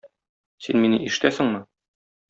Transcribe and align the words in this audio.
Син 0.67 0.81
мине 0.85 1.01
ишетәсеңме? 1.11 1.65